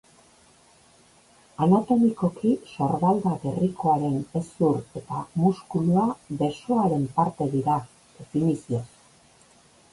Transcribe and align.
Anatomikoki 1.65 2.53
sorbalda-gerrikoaren 2.69 4.17
hezur 4.39 4.81
eta 5.03 5.21
muskulua 5.45 6.09
besoaren 6.43 7.09
parte 7.21 7.53
dira, 7.57 7.79
definizioz. 8.19 8.87